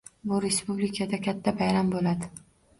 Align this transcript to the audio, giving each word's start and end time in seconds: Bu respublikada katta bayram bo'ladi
Bu 0.29 0.39
respublikada 0.45 1.21
katta 1.29 1.55
bayram 1.63 1.95
bo'ladi 1.95 2.35